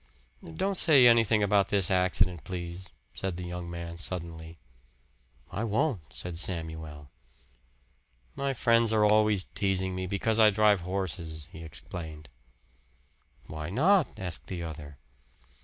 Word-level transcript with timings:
"Don't 0.55 0.79
say 0.79 1.05
anything 1.07 1.43
about 1.43 1.67
this 1.69 1.91
accident, 1.91 2.43
please," 2.43 2.89
said 3.13 3.37
the 3.37 3.43
young 3.45 3.69
man 3.69 3.97
suddenly. 3.97 4.57
"I 5.51 5.63
won't," 5.63 6.11
said 6.11 6.39
Samuel. 6.39 7.11
"My 8.35 8.55
friends 8.55 8.91
are 8.93 9.05
always 9.05 9.43
teasing 9.43 9.93
me 9.93 10.07
because 10.07 10.39
I 10.39 10.49
drive 10.49 10.81
horses," 10.81 11.49
he 11.51 11.61
explained. 11.63 12.29
"Why 13.45 13.69
not?" 13.69 14.07
asked 14.17 14.47
the 14.47 14.63
other. 14.63 14.95